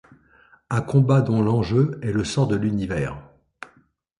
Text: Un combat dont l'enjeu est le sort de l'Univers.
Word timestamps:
Un 0.71 0.81
combat 0.81 1.21
dont 1.21 1.43
l'enjeu 1.43 1.99
est 2.01 2.11
le 2.11 2.23
sort 2.23 2.47
de 2.47 2.55
l'Univers. 2.55 3.19